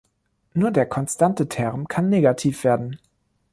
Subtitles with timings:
[0.55, 2.97] Nur der konstante Term kann negativ werden.